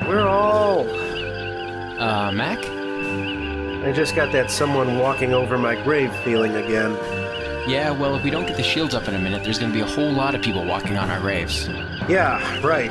We're 0.10 0.28
all. 0.28 0.90
Uh, 2.00 2.32
Mac? 2.32 2.58
I 2.58 3.92
just 3.92 4.16
got 4.16 4.32
that 4.32 4.50
someone 4.50 4.98
walking 4.98 5.36
over 5.36 5.56
my 5.56 5.76
grave 5.84 6.12
feeling 6.24 6.56
again. 6.56 6.94
Yeah, 7.70 7.92
well, 7.92 8.16
if 8.16 8.24
we 8.24 8.32
don't 8.32 8.48
get 8.48 8.58
the 8.58 8.64
shields 8.64 8.96
up 8.96 9.08
in 9.08 9.14
a 9.14 9.20
minute, 9.20 9.44
there's 9.44 9.60
gonna 9.60 9.72
be 9.72 9.82
a 9.82 9.86
whole 9.86 10.12
lot 10.12 10.34
of 10.34 10.42
people 10.42 10.66
walking 10.66 10.98
on 10.98 11.12
our 11.12 11.20
graves. 11.20 11.68
Yeah, 12.08 12.60
right. 12.66 12.90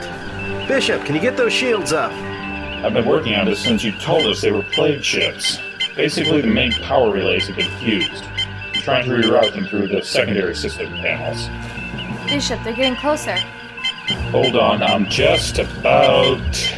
Bishop, 0.69 1.05
can 1.05 1.17
you 1.17 1.21
get 1.21 1.37
those 1.37 1.53
shields 1.53 1.93
up? 1.93 2.13
I've 2.13 2.95
been 2.95 3.05
working 3.05 3.35
on 3.35 3.47
this 3.47 3.59
since 3.59 3.83
you 3.83 3.91
told 3.99 4.25
us 4.27 4.41
they 4.41 4.53
were 4.53 4.63
plague 4.63 5.03
ships. 5.03 5.59
Basically, 5.97 6.41
the 6.41 6.47
main 6.47 6.71
power 6.71 7.11
relays 7.11 7.49
have 7.49 7.57
been 7.57 7.77
fused. 7.79 8.23
I'm 8.75 8.81
trying 8.83 9.07
to 9.07 9.11
reroute 9.11 9.55
them 9.55 9.67
through 9.67 9.89
the 9.89 10.05
secondary 10.05 10.55
system 10.55 10.87
panels. 10.93 11.49
Bishop, 12.29 12.63
they're 12.63 12.75
getting 12.75 12.95
closer. 12.95 13.35
Hold 14.31 14.55
on, 14.55 14.85
I'm 14.85 15.07
just 15.07 15.59
about. 15.59 16.78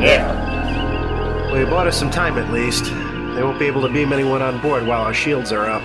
There. 0.00 0.26
Well, 1.50 1.58
you 1.58 1.66
bought 1.66 1.86
us 1.86 1.98
some 1.98 2.10
time 2.10 2.38
at 2.38 2.50
least. 2.50 2.84
They 2.84 3.42
won't 3.42 3.58
be 3.58 3.66
able 3.66 3.82
to 3.82 3.88
beam 3.92 4.14
anyone 4.14 4.40
on 4.40 4.58
board 4.62 4.86
while 4.86 5.02
our 5.02 5.12
shields 5.12 5.52
are 5.52 5.66
up. 5.66 5.82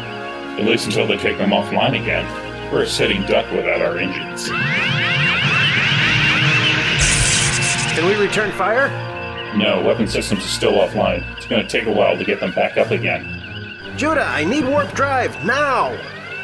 At 0.58 0.66
least 0.66 0.86
until 0.86 1.06
they 1.06 1.18
take 1.18 1.38
them 1.38 1.50
offline 1.50 2.02
again. 2.02 2.26
We're 2.72 2.84
a 2.84 2.88
sitting 2.88 3.24
duck 3.24 3.52
without 3.52 3.82
our 3.82 3.98
engines. 3.98 4.48
Can 7.94 8.06
we 8.06 8.16
return 8.16 8.52
fire? 8.54 8.90
No, 9.58 9.82
weapon 9.82 10.08
systems 10.08 10.46
are 10.46 10.48
still 10.48 10.74
offline. 10.74 11.24
It's 11.36 11.46
gonna 11.46 11.68
take 11.68 11.86
a 11.86 11.92
while 11.92 12.18
to 12.18 12.24
get 12.24 12.40
them 12.40 12.54
back 12.54 12.78
up 12.78 12.92
again. 12.92 13.42
Judah, 13.98 14.24
I 14.24 14.46
need 14.46 14.66
warp 14.66 14.94
drive 14.94 15.44
now! 15.44 15.98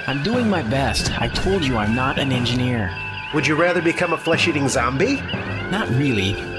I'm 0.07 0.23
doing 0.23 0.49
my 0.49 0.61
best. 0.63 1.11
I 1.21 1.29
told 1.29 1.63
you 1.63 1.77
I'm 1.77 1.95
not 1.95 2.19
an 2.19 2.33
engineer. 2.33 2.93
Would 3.33 3.47
you 3.47 3.55
rather 3.55 3.81
become 3.81 4.11
a 4.11 4.17
flesh 4.17 4.47
eating 4.47 4.67
zombie? 4.67 5.21
Not 5.71 5.87
really. 5.89 6.50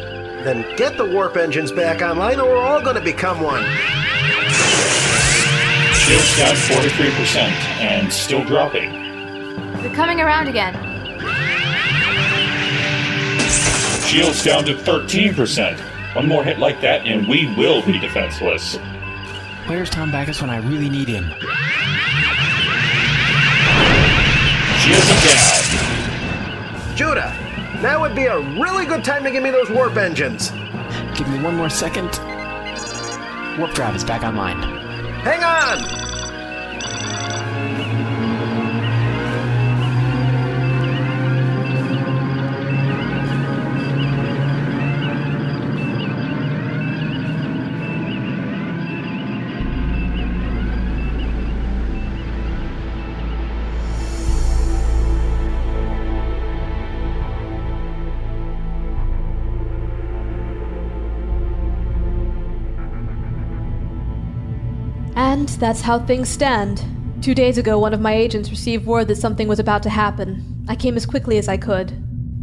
Then 0.42 0.76
get 0.76 0.96
the 0.96 1.04
warp 1.04 1.36
engines 1.36 1.70
back 1.70 2.02
online 2.02 2.40
or 2.40 2.48
we're 2.48 2.58
all 2.58 2.82
gonna 2.82 3.00
become 3.00 3.40
one. 3.40 3.62
Shields 5.94 6.36
down 6.36 6.56
43% 6.56 7.36
and 7.80 8.12
still 8.12 8.44
dropping. 8.44 8.90
They're 9.80 9.94
coming 9.94 10.20
around 10.20 10.48
again. 10.48 10.74
Shields 14.04 14.42
down 14.42 14.64
to 14.64 14.74
13%. 14.74 15.78
One 16.16 16.26
more 16.26 16.42
hit 16.42 16.58
like 16.58 16.80
that 16.80 17.06
and 17.06 17.28
we 17.28 17.46
will 17.56 17.80
be 17.86 18.00
defenseless. 18.00 18.76
Where's 19.66 19.90
Tom 19.90 20.10
Backus 20.10 20.40
when 20.40 20.50
I 20.50 20.56
really 20.56 20.90
need 20.90 21.06
him? 21.06 21.30
Shields 24.82 25.06
down. 25.24 26.96
Judah, 26.96 27.32
now 27.82 28.00
would 28.00 28.14
be 28.14 28.26
a 28.26 28.38
really 28.60 28.86
good 28.86 29.02
time 29.04 29.24
to 29.24 29.30
give 29.30 29.42
me 29.42 29.50
those 29.50 29.68
warp 29.68 29.96
engines. 29.96 30.50
Give 31.16 31.28
me 31.28 31.42
one 31.42 31.56
more 31.56 31.68
second. 31.68 32.10
Warp 33.58 33.74
drive 33.74 33.96
is 33.96 34.04
back 34.04 34.22
online. 34.22 34.62
Hang 35.22 35.42
on! 35.42 36.01
And 65.42 65.48
that's 65.48 65.80
how 65.80 65.98
things 65.98 66.28
stand. 66.28 66.84
Two 67.20 67.34
days 67.34 67.58
ago, 67.58 67.76
one 67.76 67.92
of 67.92 68.00
my 68.00 68.14
agents 68.14 68.48
received 68.48 68.86
word 68.86 69.08
that 69.08 69.16
something 69.16 69.48
was 69.48 69.58
about 69.58 69.82
to 69.82 69.90
happen. 69.90 70.64
I 70.68 70.76
came 70.76 70.96
as 70.96 71.04
quickly 71.04 71.36
as 71.36 71.48
I 71.48 71.56
could. 71.56 72.00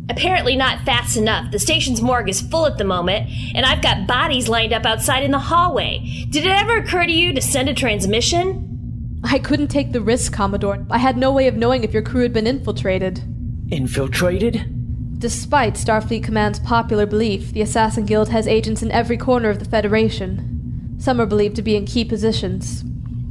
Apparently 0.10 0.58
not 0.58 0.84
fast 0.84 1.16
enough. 1.16 1.50
The 1.50 1.60
station's 1.60 2.02
morgue 2.02 2.28
is 2.28 2.42
full 2.42 2.66
at 2.66 2.78
the 2.78 2.84
moment, 2.84 3.32
and 3.56 3.66
I've 3.66 3.82
got 3.82 4.06
bodies 4.06 4.50
lined 4.50 4.74
up 4.74 4.86
outside 4.86 5.24
in 5.24 5.32
the 5.32 5.40
hallway. 5.40 6.26
Did 6.30 6.44
it 6.44 6.52
ever 6.52 6.76
occur 6.76 7.06
to 7.06 7.12
you 7.14 7.32
to 7.32 7.42
send 7.42 7.70
a 7.70 7.74
transmission? 7.74 9.22
I 9.24 9.40
couldn't 9.40 9.70
take 9.70 9.94
the 9.94 10.02
risk, 10.02 10.34
Commodore. 10.34 10.86
I 10.92 10.98
had 10.98 11.16
no 11.16 11.32
way 11.32 11.48
of 11.48 11.56
knowing 11.56 11.86
if 11.86 11.94
your 11.94 12.04
crew 12.04 12.24
had 12.24 12.34
been 12.34 12.48
infiltrated. 12.48 13.24
Infiltrated? 13.72 15.20
Despite 15.20 15.76
Starfleet 15.76 16.26
Command's 16.26 16.60
popular 16.60 17.06
belief, 17.06 17.54
the 17.54 17.62
Assassin 17.62 18.06
Guild 18.06 18.28
has 18.28 18.46
agents 18.46 18.84
in 18.84 18.92
every 18.92 19.16
corner 19.16 19.50
of 19.50 19.60
the 19.60 19.70
Federation. 19.70 20.98
Some 21.00 21.22
are 21.22 21.26
believed 21.26 21.56
to 21.56 21.62
be 21.62 21.78
in 21.78 21.86
key 21.86 22.04
positions. 22.04 22.84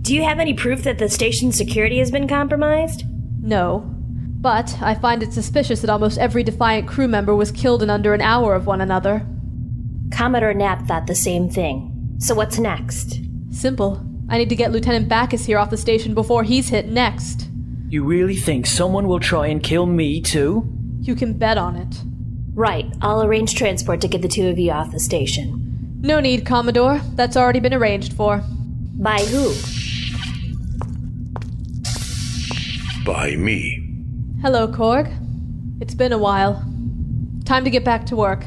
Do 0.09 0.14
you 0.14 0.23
have 0.23 0.38
any 0.38 0.55
proof 0.55 0.85
that 0.85 0.97
the 0.97 1.11
station's 1.11 1.55
security 1.55 1.99
has 1.99 2.11
been 2.11 2.27
compromised? 2.27 3.05
No. 3.42 3.81
But 4.40 4.81
I 4.81 4.94
find 4.94 5.23
it 5.23 5.35
suspicious 5.35 5.83
that 5.83 5.90
almost 5.90 6.16
every 6.16 6.42
Defiant 6.42 6.88
crew 6.88 7.07
member 7.07 7.37
was 7.37 7.53
killed 7.53 7.83
in 7.83 7.90
under 7.90 8.14
an 8.14 8.23
hour 8.23 8.55
of 8.55 8.64
one 8.64 8.81
another. 8.81 9.27
Commodore 10.11 10.55
Knapp 10.55 10.87
thought 10.87 11.09
the 11.09 11.14
same 11.14 11.51
thing. 11.51 12.16
So 12.21 12.35
what's 12.35 12.59
next? 12.59 13.21
Simple. 13.51 14.03
I 14.31 14.38
need 14.38 14.49
to 14.49 14.57
get 14.57 14.73
Lieutenant 14.73 15.11
Backus 15.11 15.44
here 15.44 15.59
off 15.59 15.68
the 15.68 15.77
station 15.77 16.14
before 16.14 16.42
he's 16.42 16.71
hit 16.71 16.88
next. 16.88 17.51
You 17.90 18.03
really 18.03 18.37
think 18.37 18.64
someone 18.64 19.09
will 19.09 19.21
try 19.21 19.49
and 19.49 19.62
kill 19.62 19.85
me, 19.85 20.23
too? 20.23 20.66
You 21.03 21.16
can 21.16 21.35
bet 21.35 21.59
on 21.59 21.77
it. 21.77 21.97
Right, 22.55 22.87
I'll 23.03 23.23
arrange 23.23 23.57
transport 23.57 24.01
to 24.01 24.09
get 24.09 24.23
the 24.23 24.29
two 24.29 24.49
of 24.49 24.59
you 24.59 24.71
off 24.71 24.90
the 24.90 25.01
station. 25.01 25.99
No 26.01 26.18
need, 26.18 26.47
Commodore. 26.47 27.03
That's 27.12 27.37
already 27.37 27.61
been 27.61 27.75
arranged 27.75 28.14
for. 28.14 28.42
By 28.94 29.18
who? 29.18 29.53
by 33.09 33.35
me. 33.37 33.83
Hello, 34.42 34.68
Korg. 34.68 35.09
It's 35.81 35.94
been 35.94 36.12
a 36.12 36.18
while. 36.18 36.62
Time 37.47 37.64
to 37.64 37.71
get 37.71 37.83
back 37.83 38.05
to 38.05 38.16
work. 38.16 38.44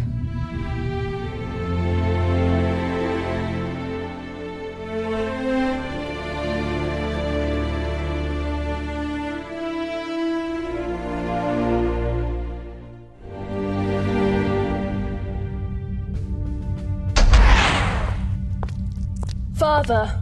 Father, 19.55 20.15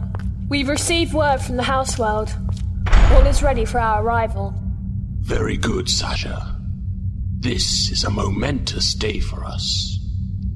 we've 0.48 0.70
received 0.70 1.12
word 1.12 1.42
from 1.42 1.56
the 1.56 1.64
House 1.64 1.98
World. 1.98 2.34
All 3.10 3.26
is 3.26 3.42
ready 3.42 3.64
for 3.64 3.80
our 3.80 4.04
arrival. 4.04 4.54
Very 5.20 5.56
good, 5.56 5.88
Sasha. 5.88 6.56
This 7.40 7.90
is 7.90 8.04
a 8.04 8.10
momentous 8.10 8.94
day 8.94 9.18
for 9.18 9.44
us. 9.44 9.98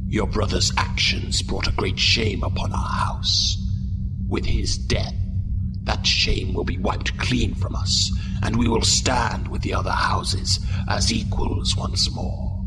Your 0.06 0.28
brother's 0.28 0.72
actions 0.76 1.42
brought 1.42 1.66
a 1.66 1.72
great 1.72 1.98
shame 1.98 2.44
upon 2.44 2.72
our 2.72 2.88
house. 2.88 3.56
With 4.28 4.44
his 4.44 4.78
death, 4.78 5.14
that 5.82 6.06
shame 6.06 6.54
will 6.54 6.64
be 6.64 6.78
wiped 6.78 7.18
clean 7.18 7.54
from 7.54 7.74
us, 7.74 8.10
and 8.42 8.56
we 8.56 8.68
will 8.68 8.82
stand 8.82 9.48
with 9.48 9.62
the 9.62 9.74
other 9.74 9.90
houses 9.90 10.64
as 10.88 11.12
equals 11.12 11.76
once 11.76 12.08
more. 12.14 12.64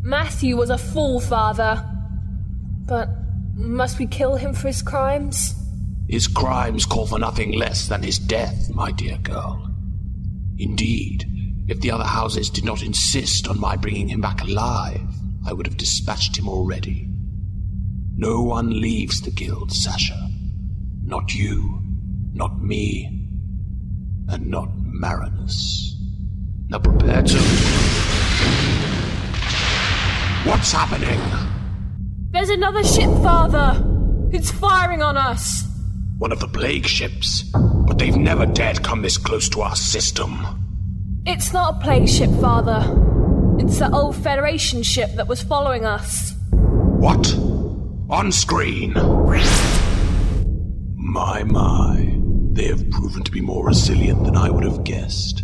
Matthew 0.00 0.56
was 0.56 0.70
a 0.70 0.78
fool, 0.78 1.20
Father. 1.20 1.84
But 2.86 3.10
must 3.54 3.98
we 3.98 4.06
kill 4.06 4.36
him 4.36 4.54
for 4.54 4.68
his 4.68 4.80
crimes? 4.80 5.54
His 6.08 6.28
crimes 6.28 6.86
call 6.86 7.06
for 7.06 7.18
nothing 7.18 7.52
less 7.52 7.88
than 7.88 8.02
his 8.02 8.18
death, 8.18 8.70
my 8.70 8.92
dear 8.92 9.18
girl. 9.18 9.70
Indeed, 10.58 11.24
if 11.68 11.80
the 11.80 11.90
other 11.90 12.04
houses 12.04 12.48
did 12.48 12.64
not 12.64 12.82
insist 12.82 13.48
on 13.48 13.60
my 13.60 13.76
bringing 13.76 14.08
him 14.08 14.20
back 14.20 14.40
alive, 14.42 15.00
I 15.44 15.52
would 15.52 15.66
have 15.66 15.76
dispatched 15.76 16.38
him 16.38 16.48
already. 16.48 17.08
No 18.16 18.40
one 18.40 18.80
leaves 18.80 19.20
the 19.20 19.32
guild, 19.32 19.72
Sasha. 19.72 20.30
Not 21.04 21.34
you, 21.34 21.82
not 22.32 22.62
me, 22.62 23.06
and 24.28 24.46
not 24.46 24.70
Marinus. 24.76 25.96
Now 26.68 26.78
prepare 26.78 27.22
to. 27.22 27.38
What's 30.48 30.70
happening? 30.70 31.20
There's 32.30 32.50
another 32.50 32.84
ship, 32.84 33.10
Father! 33.22 33.84
It's 34.32 34.50
firing 34.50 35.02
on 35.02 35.16
us! 35.16 35.64
One 36.18 36.32
of 36.32 36.40
the 36.40 36.48
plague 36.48 36.86
ships, 36.86 37.42
but 37.86 37.98
they've 37.98 38.16
never 38.16 38.46
dared 38.46 38.82
come 38.82 39.02
this 39.02 39.18
close 39.18 39.50
to 39.50 39.60
our 39.60 39.76
system. 39.76 41.22
It's 41.26 41.52
not 41.52 41.76
a 41.76 41.78
plague 41.80 42.08
ship, 42.08 42.30
Father. 42.40 42.80
It's 43.58 43.78
the 43.80 43.90
old 43.92 44.16
Federation 44.16 44.82
ship 44.82 45.10
that 45.16 45.28
was 45.28 45.42
following 45.42 45.84
us. 45.84 46.32
What? 46.52 47.34
On 48.08 48.32
screen. 48.32 48.94
My, 50.94 51.42
my. 51.44 52.16
They 52.52 52.68
have 52.68 52.90
proven 52.90 53.22
to 53.22 53.30
be 53.30 53.42
more 53.42 53.66
resilient 53.66 54.24
than 54.24 54.36
I 54.36 54.48
would 54.48 54.64
have 54.64 54.84
guessed. 54.84 55.42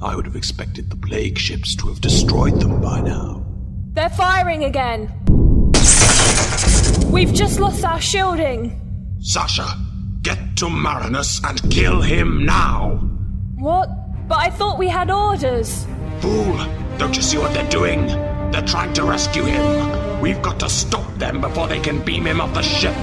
I 0.00 0.16
would 0.16 0.26
have 0.26 0.34
expected 0.34 0.90
the 0.90 0.96
plague 0.96 1.38
ships 1.38 1.76
to 1.76 1.86
have 1.86 2.00
destroyed 2.00 2.60
them 2.60 2.80
by 2.80 3.00
now. 3.02 3.46
They're 3.92 4.08
firing 4.10 4.64
again! 4.64 5.12
We've 7.10 7.32
just 7.32 7.60
lost 7.60 7.84
our 7.84 8.00
shielding! 8.00 8.80
Sasha, 9.20 9.66
get 10.28 10.56
to 10.56 10.68
Marinus 10.68 11.40
and 11.42 11.58
kill 11.70 12.02
him 12.02 12.44
now! 12.44 13.00
What? 13.56 13.88
But 14.28 14.38
I 14.40 14.50
thought 14.50 14.78
we 14.78 14.86
had 14.86 15.10
orders! 15.10 15.86
Fool! 16.20 16.58
Don't 16.98 17.16
you 17.16 17.22
see 17.22 17.38
what 17.38 17.54
they're 17.54 17.70
doing? 17.70 18.06
They're 18.50 18.66
trying 18.66 18.92
to 18.94 19.04
rescue 19.04 19.44
him! 19.44 20.20
We've 20.20 20.42
got 20.42 20.60
to 20.60 20.68
stop 20.68 21.06
them 21.14 21.40
before 21.40 21.66
they 21.66 21.80
can 21.80 22.04
beam 22.04 22.26
him 22.26 22.42
off 22.42 22.52
the 22.52 22.60
ship! 22.60 22.94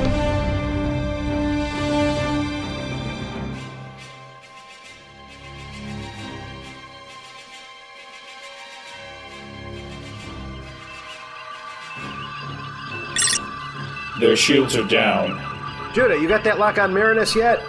Their 14.20 14.36
shields 14.36 14.76
are 14.76 14.88
down. 14.88 15.55
Judah, 15.96 16.20
you 16.20 16.28
got 16.28 16.44
that 16.44 16.60
lock 16.60 16.78
on 16.78 16.92
Marinus 16.92 17.34
yet? 17.38 17.62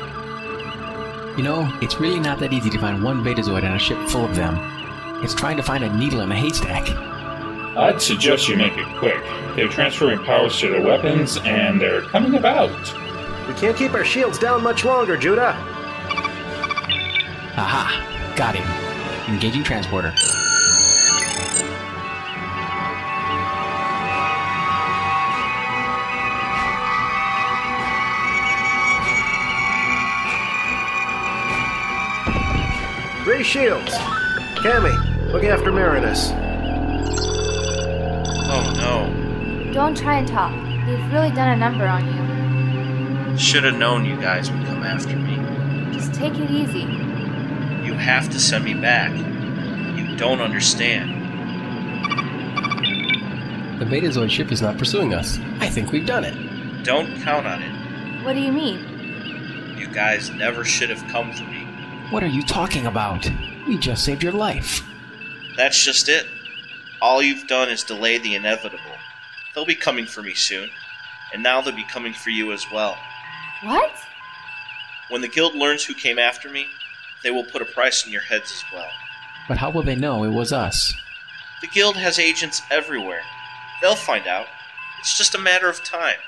You 1.38 1.44
know, 1.44 1.72
it's 1.80 2.00
really 2.00 2.18
not 2.18 2.40
that 2.40 2.52
easy 2.52 2.68
to 2.70 2.78
find 2.80 3.00
one 3.00 3.22
Betazoid 3.22 3.62
on 3.62 3.76
a 3.76 3.78
ship 3.78 3.98
full 4.08 4.24
of 4.24 4.34
them. 4.34 4.58
It's 5.22 5.32
trying 5.32 5.56
to 5.58 5.62
find 5.62 5.84
a 5.84 5.96
needle 5.96 6.22
in 6.22 6.32
a 6.32 6.34
haystack. 6.34 6.88
I'd 7.76 8.02
suggest 8.02 8.48
you 8.48 8.56
make 8.56 8.76
it 8.76 8.86
quick. 8.96 9.22
They're 9.54 9.68
transferring 9.68 10.24
powers 10.24 10.58
to 10.58 10.70
their 10.70 10.82
weapons, 10.82 11.36
and 11.44 11.80
they're 11.80 12.02
coming 12.02 12.34
about. 12.34 12.72
We 13.46 13.54
can't 13.54 13.76
keep 13.76 13.94
our 13.94 14.04
shields 14.04 14.40
down 14.40 14.60
much 14.60 14.84
longer, 14.84 15.16
Judah. 15.16 15.52
Aha! 17.56 18.34
Got 18.34 18.56
him. 18.56 19.32
Engaging 19.32 19.62
transporter. 19.62 20.12
Shields. 33.46 33.94
Cammy, 34.56 35.32
look 35.32 35.44
after 35.44 35.70
Marinus. 35.70 36.32
Oh 38.48 38.72
no. 38.76 39.72
Don't 39.72 39.96
try 39.96 40.18
and 40.18 40.26
talk. 40.26 40.52
They've 40.84 41.12
really 41.12 41.30
done 41.30 41.50
a 41.50 41.56
number 41.56 41.86
on 41.86 42.04
you. 42.04 43.38
Should 43.38 43.62
have 43.62 43.76
known 43.76 44.04
you 44.04 44.20
guys 44.20 44.50
would 44.50 44.66
come 44.66 44.82
after 44.82 45.14
me. 45.14 45.36
Just 45.94 46.12
take 46.12 46.34
it 46.34 46.50
easy. 46.50 46.80
You 47.86 47.94
have 47.94 48.28
to 48.30 48.40
send 48.40 48.64
me 48.64 48.74
back. 48.74 49.12
You 49.96 50.16
don't 50.16 50.40
understand. 50.40 51.12
The 53.80 53.84
Betazoid 53.84 54.30
ship 54.30 54.50
is 54.50 54.60
not 54.60 54.76
pursuing 54.76 55.14
us. 55.14 55.38
I 55.60 55.68
think 55.68 55.92
we've 55.92 56.04
done 56.04 56.24
it. 56.24 56.82
Don't 56.82 57.14
count 57.22 57.46
on 57.46 57.62
it. 57.62 58.24
What 58.24 58.32
do 58.32 58.40
you 58.40 58.50
mean? 58.50 59.76
You 59.78 59.86
guys 59.86 60.30
never 60.30 60.64
should 60.64 60.90
have 60.90 61.06
come 61.12 61.32
for 61.32 61.44
me. 61.44 61.55
What 62.10 62.22
are 62.22 62.28
you 62.28 62.42
talking 62.42 62.86
about? 62.86 63.28
We 63.66 63.78
just 63.78 64.04
saved 64.04 64.22
your 64.22 64.32
life. 64.32 64.80
That's 65.56 65.82
just 65.84 66.08
it. 66.08 66.24
All 67.02 67.20
you've 67.20 67.48
done 67.48 67.68
is 67.68 67.82
delay 67.82 68.18
the 68.18 68.36
inevitable. 68.36 68.78
They'll 69.54 69.66
be 69.66 69.74
coming 69.74 70.06
for 70.06 70.22
me 70.22 70.32
soon, 70.34 70.70
and 71.32 71.42
now 71.42 71.60
they'll 71.60 71.74
be 71.74 71.84
coming 71.84 72.12
for 72.12 72.30
you 72.30 72.52
as 72.52 72.64
well. 72.72 72.96
What? 73.64 73.90
When 75.08 75.20
the 75.20 75.28
guild 75.28 75.56
learns 75.56 75.84
who 75.84 75.94
came 75.94 76.18
after 76.18 76.48
me, 76.48 76.66
they 77.24 77.32
will 77.32 77.44
put 77.44 77.60
a 77.60 77.66
price 77.66 78.06
on 78.06 78.12
your 78.12 78.22
heads 78.22 78.52
as 78.52 78.62
well. 78.72 78.90
But 79.48 79.58
how 79.58 79.70
will 79.70 79.82
they 79.82 79.96
know 79.96 80.22
it 80.22 80.30
was 80.30 80.52
us? 80.52 80.94
The 81.60 81.68
guild 81.68 81.96
has 81.96 82.20
agents 82.20 82.62
everywhere. 82.70 83.22
They'll 83.82 83.96
find 83.96 84.28
out. 84.28 84.46
It's 85.00 85.18
just 85.18 85.34
a 85.34 85.38
matter 85.38 85.68
of 85.68 85.82
time. 85.82 86.18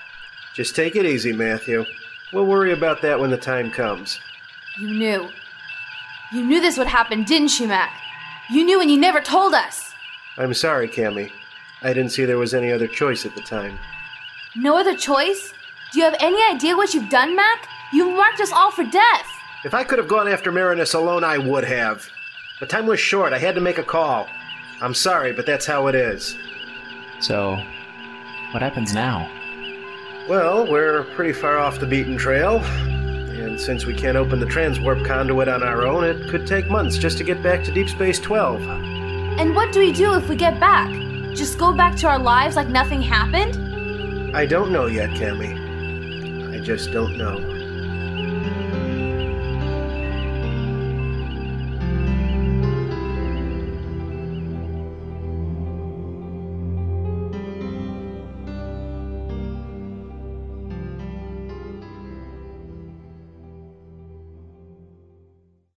Just 0.55 0.75
take 0.75 0.97
it 0.97 1.07
easy, 1.07 1.33
Matthew. 1.33 1.85
We'll 2.33 2.47
worry 2.47 2.73
about 2.73 3.01
that 3.03 3.21
when 3.21 3.31
the 3.31 3.37
time 3.37 3.71
comes. 3.71 4.19
You 4.77 4.89
knew. 4.89 5.29
You 6.33 6.45
knew 6.45 6.61
this 6.61 6.77
would 6.77 6.87
happen, 6.87 7.25
didn't 7.25 7.59
you, 7.59 7.69
Mac? 7.69 7.93
You 8.51 8.65
knew 8.65 8.81
and 8.81 8.91
you 8.91 8.99
never 8.99 9.21
told 9.21 9.55
us. 9.55 9.93
I'm 10.37 10.55
sorry, 10.55 10.89
Cammy. 10.89 11.31
I 11.83 11.93
didn't 11.93 12.11
see 12.11 12.25
there 12.25 12.39
was 12.39 12.55
any 12.55 12.71
other 12.71 12.87
choice 12.87 13.25
at 13.25 13.35
the 13.35 13.41
time. 13.41 13.79
No 14.55 14.77
other 14.79 14.97
choice? 14.97 15.53
Do 15.93 15.99
you 15.99 16.05
have 16.05 16.17
any 16.21 16.43
idea 16.55 16.77
what 16.77 16.93
you've 16.93 17.09
done, 17.09 17.35
Mac? 17.35 17.69
You've 17.93 18.15
marked 18.15 18.41
us 18.41 18.53
all 18.53 18.71
for 18.71 18.85
death. 18.85 19.27
If 19.65 19.75
I 19.75 19.85
could 19.85 19.99
have 19.99 20.09
gone 20.09 20.29
after 20.29 20.53
Marinus 20.53 20.95
alone, 20.95 21.25
I 21.25 21.39
would 21.39 21.65
have. 21.65 22.07
But 22.61 22.69
time 22.69 22.87
was 22.87 23.01
short. 23.01 23.33
I 23.33 23.39
had 23.39 23.55
to 23.55 23.61
make 23.61 23.79
a 23.79 23.83
call. 23.83 24.29
I'm 24.81 24.95
sorry, 24.95 25.33
but 25.33 25.47
that's 25.47 25.67
how 25.67 25.87
it 25.87 25.95
is. 25.95 26.37
So, 27.21 27.57
what 28.53 28.63
happens 28.63 28.93
now? 28.93 29.31
Well, 30.29 30.71
we're 30.71 31.05
pretty 31.15 31.33
far 31.33 31.59
off 31.59 31.81
the 31.81 31.87
beaten 31.87 32.17
trail. 32.19 32.63
And 33.59 33.65
since 33.65 33.87
we 33.87 33.93
can't 33.93 34.17
open 34.17 34.39
the 34.39 34.47
transwarp 34.47 35.05
conduit 35.05 35.49
on 35.49 35.65
our 35.65 35.85
own, 35.85 36.05
it 36.05 36.29
could 36.29 36.47
take 36.47 36.71
months 36.71 36.97
just 36.97 37.19
to 37.19 37.25
get 37.25 37.43
back 37.43 37.65
to 37.65 37.73
Deep 37.73 37.89
Space 37.89 38.21
12. 38.21 38.63
And 38.63 39.53
what 39.53 39.73
do 39.73 39.81
we 39.81 39.91
do 39.91 40.15
if 40.15 40.29
we 40.29 40.37
get 40.37 40.61
back? 40.61 40.89
Just 41.35 41.59
go 41.59 41.73
back 41.73 41.97
to 41.97 42.07
our 42.07 42.21
lives 42.21 42.55
like 42.55 42.69
nothing 42.69 43.03
happened? 43.03 43.57
I 44.33 44.47
don't 44.47 44.71
know 44.71 44.87
yet, 44.87 45.11
Cammy. 45.11 45.59
I 46.55 46.61
just 46.61 46.93
don't 46.93 47.19
know. 47.19 47.58